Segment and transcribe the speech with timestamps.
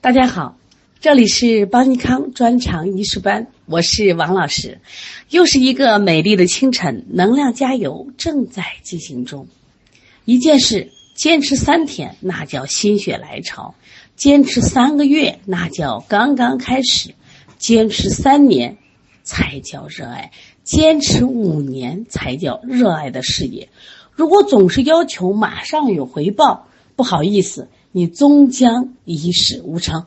[0.00, 0.56] 大家好，
[1.00, 4.78] 这里是邦尼康专长医师班，我是王老师。
[5.28, 9.48] 又是一个美丽的清晨，能量加油正在进行中。
[10.24, 13.74] 一件事坚持三天，那叫心血来潮；
[14.14, 17.10] 坚持三个月，那叫刚刚开始；
[17.58, 18.76] 坚持三年，
[19.24, 20.30] 才叫热爱；
[20.62, 23.68] 坚持五年，才叫热爱的事业。
[24.12, 27.68] 如果总是要求马上有回报，不好意思。
[27.92, 30.06] 你终将一事无成。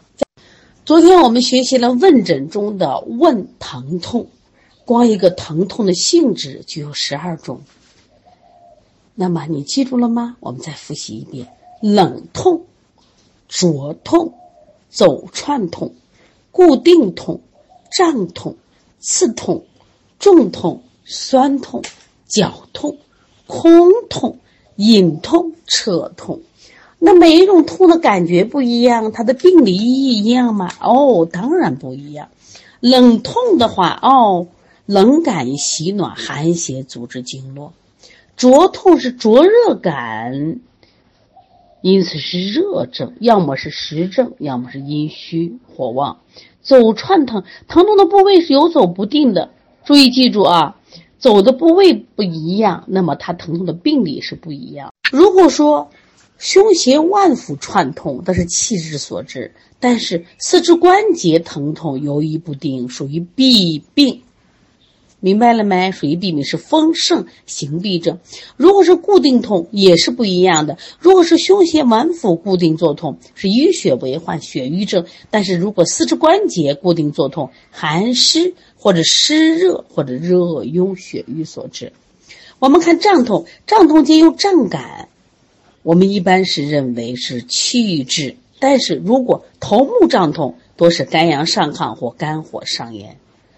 [0.85, 4.27] 昨天我们学习了问诊中的问疼痛，
[4.85, 7.61] 光一个疼痛的性质就有十二种。
[9.15, 10.37] 那么你记住了吗？
[10.39, 11.47] 我们再复习一遍：
[11.81, 12.65] 冷痛、
[13.47, 14.33] 灼痛、
[14.89, 15.93] 走串痛、
[16.51, 17.41] 固定痛、
[17.91, 18.57] 胀痛、
[18.99, 19.65] 刺痛、
[20.19, 21.83] 重痛、酸痛、
[22.27, 22.97] 绞痛、
[23.47, 24.39] 空痛、
[24.75, 26.41] 隐痛、扯痛。
[27.03, 30.69] 那每一种痛的感觉不一样，它的病理意义一样吗？
[30.79, 32.29] 哦，当然不一样。
[32.79, 34.45] 冷痛的话，哦，
[34.85, 37.71] 冷感喜暖，寒邪阻滞经络；
[38.37, 40.59] 灼痛是灼热感，
[41.81, 46.19] 因此是热症，要么是实症，要么是阴虚火旺。
[46.61, 49.49] 走串疼，疼痛的部位是游走不定的。
[49.85, 50.75] 注意记住啊，
[51.17, 54.93] 走的部位不一样，那么它疼痛的病理是不一样。
[55.11, 55.89] 如果说，
[56.41, 64.23] 胸胁脘腹串痛，这是气滞所致；但是四肢关节疼痛游移不定，属于痹病，
[65.19, 65.91] 明白了没？
[65.91, 68.17] 属于痹病，是风盛行痹症。
[68.57, 70.79] 如果是固定痛，也是不一样的。
[70.99, 81.93] 如果是胸胁脘腹固定作痛，是淤血为患，血瘀症；但是如果四肢关节固定作痛，寒湿或者湿热或者热壅血瘀所致。
[82.57, 85.07] 我们看胀痛，胀痛皆有胀感。
[85.83, 93.17] 我们一般是认为是气滞，但是如果头目胀痛，多是肝阳上亢或肝火上炎。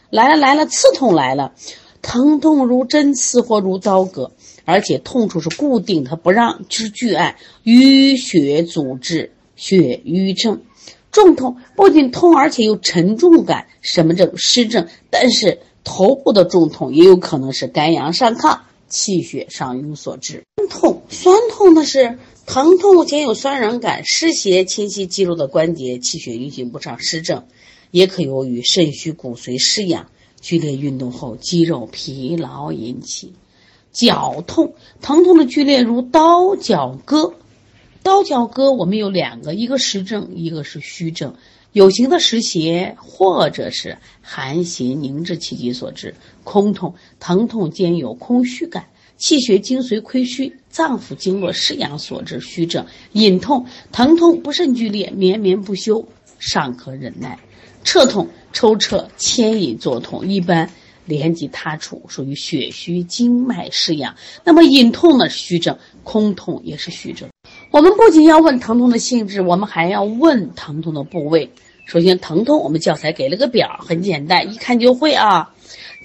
[0.09, 1.53] 来了来了，刺痛来了，
[2.01, 4.31] 疼痛如针刺或如刀割，
[4.63, 7.35] 而且痛处是固定，它不让之巨按，
[7.65, 10.61] 淤血阻滞，血瘀症。
[11.11, 14.31] 重痛不仅痛，而且有沉重感，什么症？
[14.37, 14.87] 湿症。
[15.09, 18.59] 但是头部的重痛也有可能是肝阳上亢。
[18.93, 27.47] 气血上涌所致，酸痛酸痛的是疼痛兼有酸软感，湿邪侵袭肌肉的关节，气血运行不畅，湿症，
[27.89, 30.11] 也可由于肾虚骨髓失养，
[30.41, 33.33] 剧烈运动后肌肉疲劳引起。
[33.91, 37.33] 绞痛疼痛的剧烈如刀绞割，
[38.03, 41.35] 刀绞割我们有两个，一个实症，一个是虚症，
[41.73, 46.15] 有形的湿邪或者是寒邪凝滞气机所致。
[46.43, 48.85] 空痛疼痛兼有空虚感。
[49.17, 52.85] 气血精髓亏虚，脏腑经络失养所致虚症。
[53.13, 56.05] 隐痛疼痛不甚剧烈，绵绵不休，
[56.39, 57.39] 尚可忍耐。
[57.83, 60.69] 彻痛抽彻牵引作痛，一般
[61.05, 64.15] 连及他处，属于血虚经脉失养。
[64.43, 65.29] 那么隐痛呢？
[65.29, 67.29] 虚症，空痛也是虚症。
[67.73, 71.49] 我们不仅要问疼痛的性质，我们还要问疼痛的部位。
[71.85, 75.51] 首先，疼痛，我们教材给了个表，很简单，一看就会啊。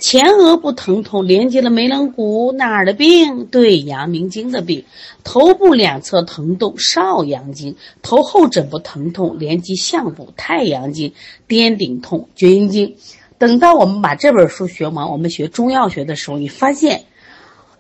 [0.01, 3.45] 前额部疼痛连接了眉棱骨，哪儿的病？
[3.51, 4.83] 对，阳明经的病。
[5.25, 7.77] 头部两侧疼痛，少阳经。
[8.01, 11.13] 头后枕部疼痛连接项部，太阳经。
[11.47, 12.97] 颠顶痛，厥阴经。
[13.37, 17.03] 等到我们把这本书学完，我们学中药学的时候，你发现，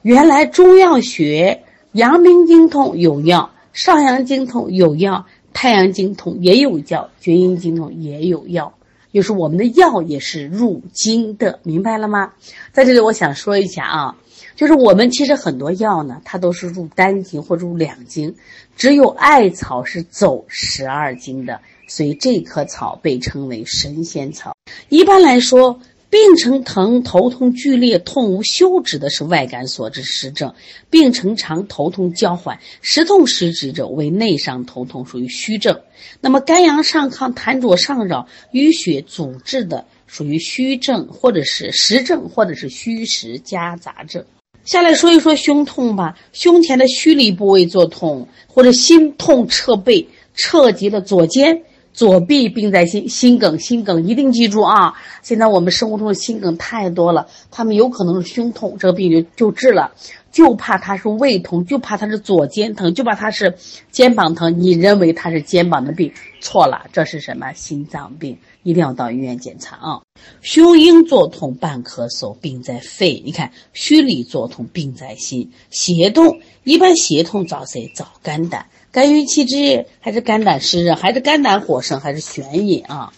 [0.02, 1.62] 原来中药学
[1.92, 8.74] 阳明经痛有药，少阳经痛有药，太阳经痛也有药，厥阴经痛也有药。
[9.12, 12.32] 就是我们的药也是入经的，明白了吗？
[12.72, 14.16] 在这里我想说一下啊，
[14.56, 18.34] 就是我们其实很多药呢，它都是入单经或入两经，
[18.76, 24.56] 只有艾草是走十二经的，所以这棵草被称为神仙草。
[24.88, 25.78] 一般来说。
[26.10, 30.54] 病程疼，头痛剧烈，痛无休止的是外感所致实症；
[30.88, 35.80] 病程长，头痛较缓，时痛时止者为内伤头痛，属于虚症。
[36.22, 44.24] 那么肝阳上亢，痰浊上扰，淤血阻滞的，属于虚症，或者是实症，或者是虚实夹杂症。
[44.64, 51.64] 下来说一说胸痛吧，胸前的虚里部位作痛，或者心痛侧背，彻及了左肩。
[51.98, 54.94] 左臂病在心，心梗，心梗一定记住啊！
[55.20, 59.90] 现在我们生活中的心梗太多了，他们有可能是胸痛，这个病就就治了，
[60.30, 63.52] 就怕他是胃痛，就怕他是左肩疼，就怕他是
[63.90, 64.60] 肩膀疼。
[64.60, 67.52] 你认为他是肩膀的病，错了，这是什么？
[67.54, 70.00] 心脏病，一定要到医院检查啊！
[70.40, 73.20] 胸阴作痛伴咳嗽，病在肺。
[73.26, 75.50] 你看，虚里作痛，病在心。
[75.70, 77.90] 胁痛一般胁痛找谁？
[77.92, 78.64] 找肝胆。
[78.98, 83.12] 肝郁气滞，还是肝胆湿热，还是肝胆火盛，还是眩饮啊？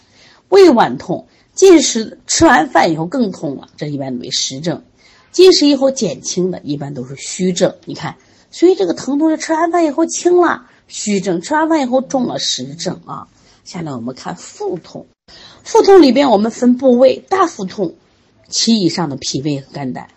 [0.47, 1.25] 胃脘痛，
[1.55, 4.83] 进食吃完饭以后更痛了，这一般为实症。
[5.31, 7.73] 进食以后减轻的，一般都是虚症。
[7.85, 8.17] 你看，
[8.51, 13.27] 所以这个疼痛是吃完饭以后轻了，虚症；吃完饭以后重了，实症啊。
[13.63, 15.07] 下来我们看腹痛，
[15.63, 17.95] 腹痛里边我们分部位，大腹痛，
[18.49, 20.09] 其以上的脾胃和肝胆。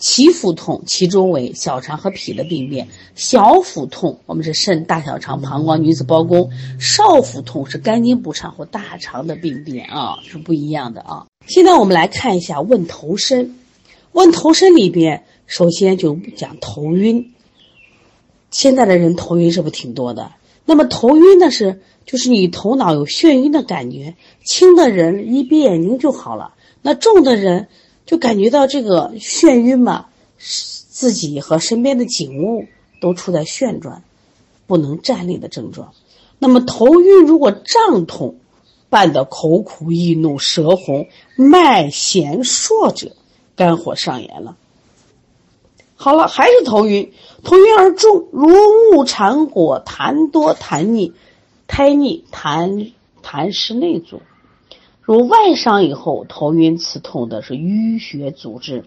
[0.00, 2.86] 脐腹痛，其中为小肠和脾的病变；
[3.16, 11.26] 小腹痛，我们是肾、大小肠、膀胱、女子包宫；少腹痛是肝经不畅或大肠的病变啊，是不一样的啊。
[11.48, 13.56] 现在我们来看一下问头身，
[14.12, 17.32] 问头身里边，首先就讲头晕。
[18.52, 20.30] 现在的人头晕是不是挺多的？
[20.64, 24.14] 那么头晕呢是，就是你头脑有眩晕的感觉，
[24.44, 27.66] 轻的人一闭眼睛就好了，那重的人。
[28.08, 30.06] 就感觉到这个眩晕嘛，
[30.38, 32.64] 自己和身边的景物
[33.02, 34.02] 都处在旋转，
[34.66, 35.92] 不能站立的症状。
[36.38, 38.36] 那么头晕如果胀痛，
[38.88, 43.14] 伴的口苦易怒、舌红、脉弦数者，
[43.54, 44.56] 肝火上炎了。
[45.94, 47.12] 好了，还是头晕，
[47.44, 48.48] 头晕而重，如
[48.94, 51.12] 误缠裹，痰多痰腻，
[51.66, 54.22] 苔腻痰痰湿内阻。
[55.08, 58.84] 如外伤以后头晕刺痛的是淤血阻滞，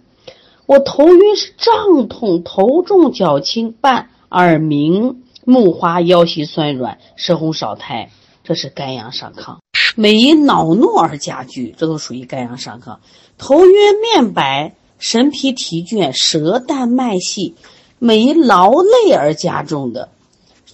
[0.68, 8.12] 我头晕是胀痛，头重脚轻，伴耳鸣、目花、腰膝酸软、舌红少苔，
[8.44, 9.58] 这是肝阳上亢。
[9.96, 12.98] 每因恼怒而加剧，这都属于肝阳上亢。
[13.40, 17.56] 头晕面白，神疲疲倦，舌淡脉细，
[17.98, 20.10] 每因劳累而加重的，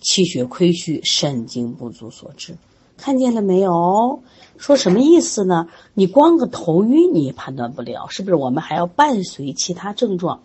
[0.02, 2.58] 气血亏虚、肾精不足所致。
[2.98, 4.24] 看见了没有？
[4.58, 5.68] 说什么意思呢？
[5.94, 8.36] 你光个头晕你也判断不了，是不是？
[8.36, 10.42] 我们还要伴随其他症状。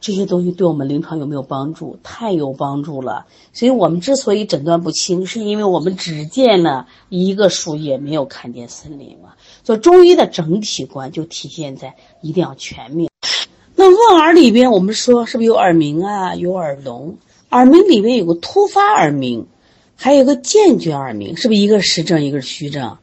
[0.00, 1.96] 这些东西对我们临床有没有帮助？
[2.02, 3.26] 太有帮助了。
[3.52, 9.34] 所以我们之所以诊断不清，是因为我们只见了一个树叶，没有看见森林嘛。
[9.62, 13.08] 所以中医的整体观就体现在一定要全面。
[13.76, 16.34] 那问耳里边，我们说是不是有耳鸣啊？
[16.34, 17.16] 有耳聋，
[17.50, 19.46] 耳鸣里面有个突发耳鸣。
[20.04, 22.98] 还有个间觉耳鸣，是不是一个实症，一个是虚症？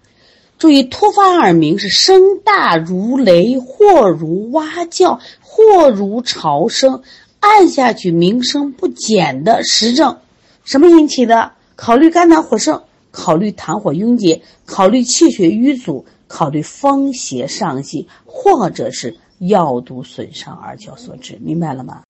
[0.57, 7.01] 注意，突发耳鸣是声大如雷，或如蛙叫，或如潮声，
[7.39, 10.17] 按下去鸣声不减的实症。
[10.65, 11.53] 什么引起的？
[11.77, 21.39] 考虑肝胆火盛，考虑痰火壅结，考虑气血瘀阻，考虑风邪上袭，或者是药毒损伤而叫所致。
[21.41, 22.01] 明白了吗？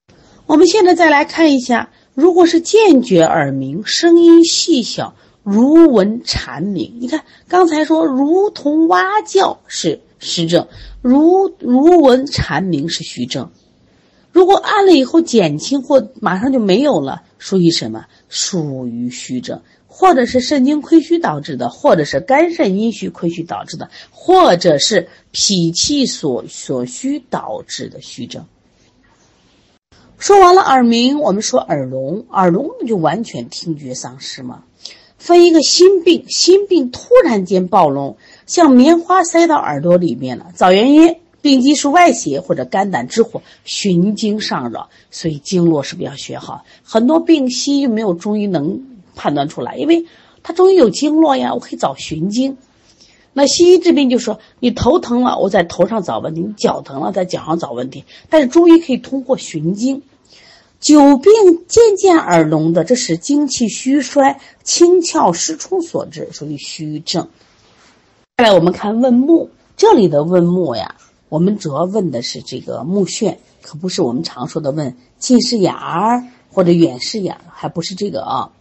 [0.47, 1.87] 我们现在再来看一下。
[2.19, 6.97] 如果是间绝耳鸣，声音细小，如闻蝉鸣。
[6.99, 10.67] 你看，刚才说如同蛙叫是实症，
[11.01, 13.49] 如如闻蝉鸣是虚症。
[14.33, 18.05] 如果按了以后减轻或马上就没有了，属于什么？
[18.27, 28.45] 属于虚症，或者是肾精亏虚导致的，或者是肝肾阴虚亏虚导致的，或者是脾气所所需导致的虚症。
[30.19, 34.63] 说完了耳鸣，我们说耳聋，耳聋就完全听觉丧失嘛。
[35.17, 46.65] 分一个心病，心病突然间暴聋，像棉花塞到耳朵里面了，找原因，病机是外邪或者肝胆之火循经上扰，所以经络是不是要学好？
[46.83, 48.83] 很多病西医没有中医能
[49.15, 50.05] 判断出来，因为
[50.43, 52.57] 他中医有经络呀，我可以找循经。
[53.31, 58.03] 那西医治病就说你头疼了，我在头上找问题；你脚疼了，在脚上找问题。
[58.29, 60.01] 但是中医可以通过循经。
[60.79, 61.33] 久病
[61.67, 67.27] 渐渐耳聋的，这是精气虚衰、清窍失充所致，属于虚症。
[68.37, 70.95] 再来，我们看问目，这里的问目呀，
[71.27, 78.51] 我们主要问的是这个目眩，可不是我们常说的问近视眼儿或者远视眼，还不是这个啊。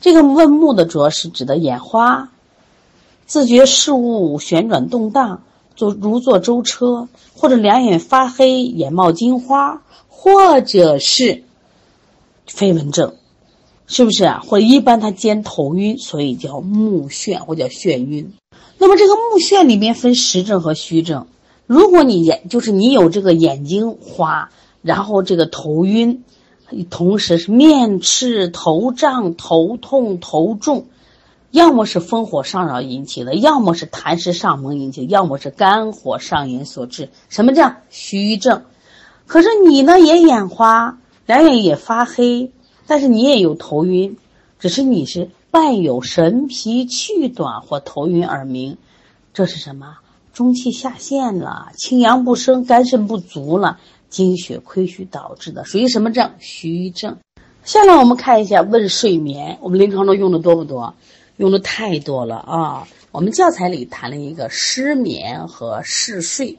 [0.00, 2.30] 这个问目的主要是指的眼花，
[3.26, 5.42] 自觉事物旋转动荡，
[5.74, 11.42] 坐如坐舟车，或者两眼发黑，眼冒金花，或者是。
[12.48, 13.14] 飞蚊症，
[13.86, 14.42] 是不是啊？
[14.44, 18.32] 或者一般他兼头晕，所以叫目眩或叫眩晕。
[18.78, 21.26] 那么这个目眩里面分实症和虚症。
[21.66, 24.50] 如果你眼就是你有这个眼睛花，
[24.82, 26.24] 然后这个头晕，
[26.88, 30.86] 同时是面赤、头胀、头痛、头重，
[31.50, 37.10] 要么是风火上扰引起的，要么是痰湿上蒙引起，要么是肝火上炎所致。
[37.28, 38.62] 什么叫虚症？
[39.26, 40.98] 可是你呢也眼花。
[41.28, 42.52] 两眼也发黑，
[42.86, 44.16] 但是你也有头晕，
[44.58, 48.78] 只是你是伴有神疲气短或头晕耳鸣，
[49.34, 49.98] 这是什么？
[50.32, 56.30] 中气下陷了，清阳不升，肝肾不足了，精血亏虚导致的，属于什么症？
[56.38, 57.18] 虚症。
[57.62, 60.94] 下来我们看一下问睡眠，我们临床中用的多不多？
[61.36, 62.88] 用的太多了啊！
[63.12, 66.56] 我们教材里谈了一个失眠和嗜睡。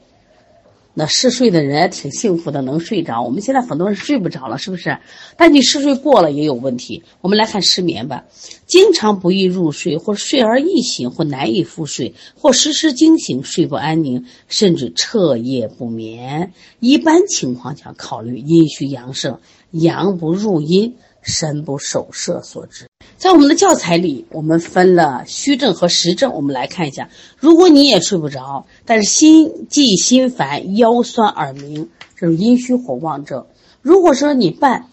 [0.92, 3.22] 那嗜睡的人挺幸福的，能睡着。
[3.22, 4.98] 我们现在很多人睡不着了，是不是？
[5.36, 7.04] 但你嗜睡过了也有问题。
[7.20, 8.24] 我们来看失眠吧，
[8.66, 16.52] 经常不易入睡，或睡而易醒，或难以复睡，或时时惊醒，睡不安宁，甚至彻夜不眠。
[16.80, 19.38] 一般情况下，考虑阴虚阳盛，
[19.70, 22.86] 阳不入阴，神不守舍所致。
[23.16, 26.32] 在我们的教材里，我们分了虚症和实症。
[26.32, 33.46] 我们来看一下，如果你也睡不着，但是心悸、心烦、腰酸、耳鸣，这种阴虚火旺症；
[33.82, 34.86] 如果说你伴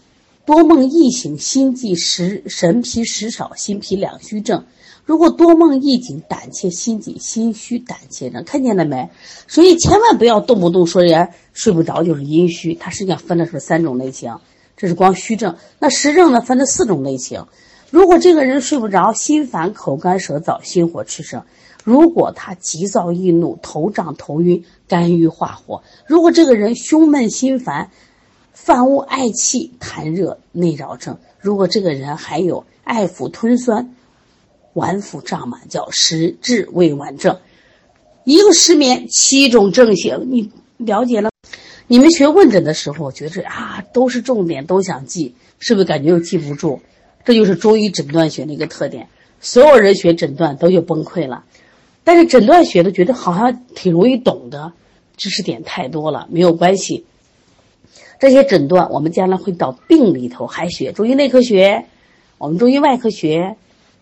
[0.46, 4.64] 多梦易醒、心悸、食神疲食少、心脾两虚症；
[5.06, 9.10] 如果多梦易醒、胆怯、心悸、心虚、胆怯症，看见了没？
[9.48, 14.36] 所以千万不要动不动说人家睡不着就是阴虚，它实际上分的是三种类型，
[14.78, 15.58] 这是光虚症。
[15.80, 17.46] 那实症呢，分了四种类型。
[17.90, 21.42] 如果这个人睡不着，心烦、口干舌燥、心火炽盛；
[21.84, 27.90] 如果他急躁易怒、头胀头晕、肝郁化火；如果这个人胸闷心烦、
[28.54, 33.96] 犯恶嗳气、痰热内扰症；如果这个人还有爱腹吞酸、
[34.74, 37.40] 脘腹胀满，叫食滞胃脘症。
[38.26, 41.30] 一个失眠，七种症型，你了解了？
[41.90, 46.82] 你们学问诊的时候，觉得啊，都是重点，都想记，是不是感觉又记不住？
[47.24, 49.08] 这就是中医诊断学的一个特点，
[49.40, 51.46] 所有人学诊断都就崩溃了，
[52.04, 54.74] 但是诊断学的觉得好像挺容易懂的，
[55.16, 57.06] 知识点太多了，没有关系。
[58.20, 61.86] 这些诊断我们将来会到病里头还学中医内科学，
[62.38, 63.56] 我们中医外科学，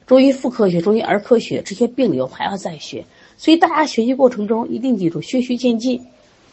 [0.07, 3.05] 中医妇科学、中医儿科学这些病理我还要再学，
[3.37, 6.05] 所以大家学习过程中一定记住循序渐进，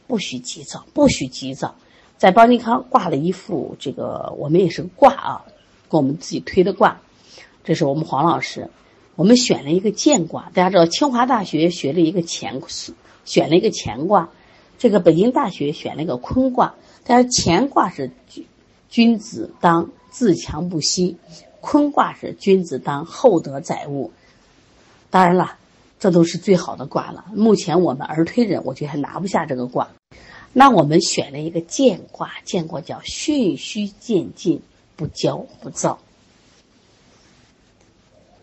[0.06, 1.74] 不许急躁，不许急躁。
[2.18, 5.44] 在邦尼康挂了一副这个，我们也是挂啊。
[5.90, 7.02] 给我们自己推的卦，
[7.64, 8.70] 这是我们黄老师，
[9.14, 10.50] 我们选了一个健卦。
[10.54, 12.62] 大家知道清华大学学了一个乾，
[13.26, 14.30] 选了一个乾卦，
[14.78, 16.74] 这个北京大学选了一个坤卦。
[17.04, 18.46] 但是乾卦是君
[18.88, 21.18] 君子当自强不息，
[21.60, 24.12] 坤卦是君子当厚德载物。
[25.10, 25.58] 当然了，
[26.02, 27.26] 这都是最好的卦了。
[27.32, 29.86] 目前我们儿推人，我觉得还拿不下这个卦。
[30.52, 34.60] 那我们选了一个渐卦，渐卦叫循序渐进。
[34.94, 35.98] 不骄不躁，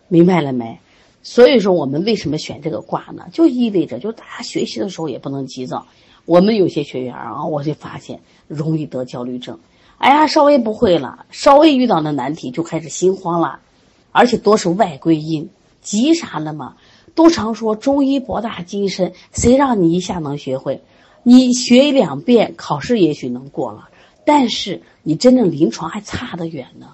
[0.08, 0.78] 明白了没？
[1.22, 3.28] 所以说，我们为什么选这个卦呢？
[3.32, 5.86] 就意味着，就大家学习的时候也不能急躁。
[6.26, 9.60] 我们有些学员啊，我就发现容易得焦虑症。
[9.98, 13.60] 哎呀，稍微不会了，稍微遇到的难题就开始心慌了，
[14.12, 15.48] 而且多是外归因，
[15.80, 16.76] 急啥呢嘛？
[17.14, 20.82] 都常说中医博大精深，谁让你一下能学会？
[21.22, 23.88] 你学一两遍，考试也许能过了。
[24.24, 26.88] 但是你真正临床还差得远呢，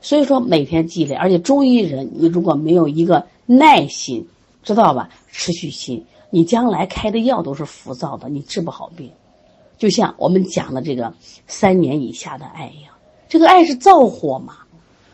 [0.00, 4.26] 所以说每天积累，而且中医人你如果没有一个耐心，
[4.62, 5.08] 知道吧？
[5.32, 9.10] 持续心，你将来开的药都是浮躁的，你治不好病。
[9.78, 11.12] 就像我们讲的这个
[11.46, 12.92] 三年以下的爱一样，
[13.28, 14.58] 这个爱是燥火嘛，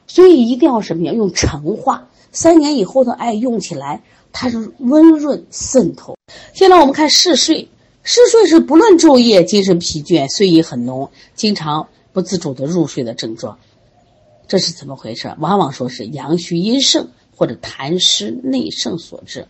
[0.07, 1.13] 所以一定要什么呀？
[1.13, 2.07] 用陈化。
[2.33, 4.03] 三年以后的爱用起来，
[4.33, 6.17] 它是温润渗透。
[6.55, 7.69] 现在我们看嗜睡。
[8.09, 13.59] 嗜睡是不论昼夜精神疲倦，睡意很浓，经常不自主的入睡的症状，
[14.47, 15.35] 这是怎么回事？
[15.41, 19.49] 往往说是阳虚阴盛或者痰湿内盛所致。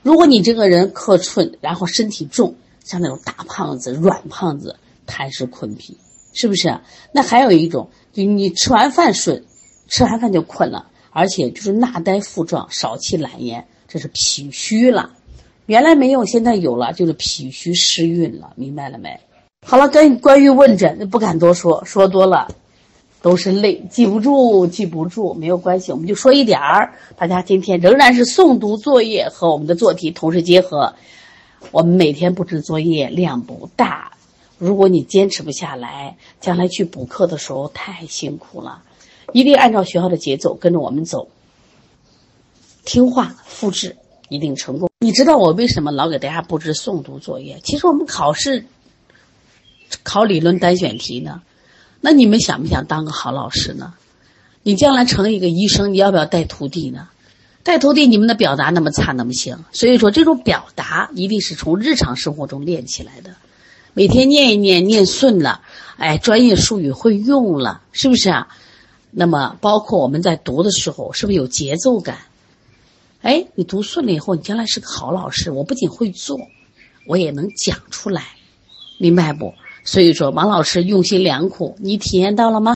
[0.00, 5.98] 如果你这个人克寸，然后身体重，像那种大胖子、软胖子，痰湿困脾，
[6.32, 6.80] 是不是？
[7.12, 9.44] 那还有一种，就你吃完饭睡，
[9.88, 15.12] 吃完饭就困了，而且就是纳呆腹壮、少气懒言，这是脾虚了。
[15.66, 19.20] 原来没有，现在有了，就是脾虚失运了，明白了没？
[19.64, 22.48] 好了，跟关于问诊不敢多说，说多了
[23.22, 26.94] 都是泪，记不住，记不住，没有关系，我们就说一点儿。
[27.16, 30.94] 大家今天仍然是诵读作业和我们的做题同时结合。
[31.70, 34.12] 我们每天布置作业量不大，
[34.58, 38.82] 如果你坚持不下来，将来去补课的时候太辛苦了。
[39.34, 41.28] 一定按照学校的节奏跟着我们走，
[42.86, 43.96] 听话复制。
[44.30, 44.88] 一定成功。
[45.00, 47.60] 你知道我为什么老给大家布置诵读作业？
[47.62, 48.64] 其实我们考试
[50.02, 51.42] 考理论单选题呢。
[52.00, 53.92] 那你们想不想当个好老师呢？
[54.62, 57.08] 你将来成一个医生，你要不要带徒弟呢？
[57.62, 63.36] 带徒弟，你们的表达那么差那么行，所以说这种表达一定是从日常生活中练起来的。
[63.92, 65.60] 每天念一念，念顺了，
[65.98, 68.48] 哎，专业术语会用了，是不是啊？
[69.16, 72.18] 那么包括我们在读的时候，是不是有节奏感？
[73.22, 75.50] 哎，你读顺了以后，你将来是个好老师。
[75.50, 76.38] 我不仅会做，
[77.06, 78.22] 我也能讲出来，
[78.98, 79.54] 明白不？
[79.84, 82.74] 所以说，王老师用心良苦，你体验到了吗？